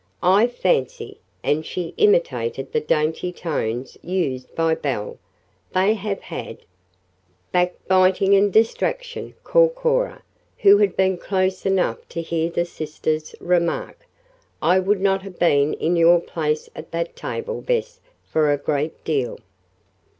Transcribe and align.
"I 0.23 0.47
'fawncy'" 0.47 1.19
and 1.43 1.63
she 1.63 1.93
imitated 1.95 2.71
the 2.71 2.79
dainty 2.79 3.31
tones 3.31 3.99
used 4.01 4.55
by 4.55 4.73
Belle 4.73 5.19
"they 5.75 5.93
have 5.93 6.21
had" 6.21 6.57
"Backbiting 7.53 8.33
and 8.33 8.51
detraction," 8.51 9.35
called 9.43 9.75
Cora, 9.75 10.23
who 10.57 10.79
had 10.79 10.97
been 10.97 11.19
close 11.19 11.67
enough 11.67 11.99
to 12.09 12.21
hear 12.23 12.49
the 12.49 12.65
sisters' 12.65 13.35
remarks. 13.39 14.07
"I 14.59 14.79
would 14.79 15.01
not 15.01 15.21
have 15.21 15.37
been 15.37 15.75
in 15.75 15.95
your 15.95 16.19
place 16.19 16.67
at 16.75 16.89
that 16.93 17.15
table, 17.15 17.61
Bess, 17.61 17.99
for 18.25 18.51
a 18.51 18.57
great 18.57 19.03
deal." 19.03 19.37